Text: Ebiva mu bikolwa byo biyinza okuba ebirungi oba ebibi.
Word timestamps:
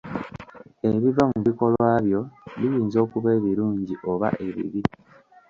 Ebiva 0.89 1.23
mu 1.31 1.39
bikolwa 1.47 1.87
byo 2.05 2.21
biyinza 2.59 2.97
okuba 3.05 3.27
ebirungi 3.37 3.93
oba 4.11 4.29
ebibi. 4.47 4.81